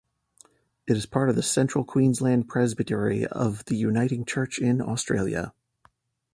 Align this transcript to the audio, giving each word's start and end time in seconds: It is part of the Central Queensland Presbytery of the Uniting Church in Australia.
It 0.87 0.97
is 0.97 1.05
part 1.05 1.29
of 1.29 1.35
the 1.35 1.43
Central 1.43 1.83
Queensland 1.83 2.47
Presbytery 2.47 3.27
of 3.27 3.63
the 3.65 3.75
Uniting 3.75 4.25
Church 4.25 4.57
in 4.57 4.81
Australia. 4.81 5.53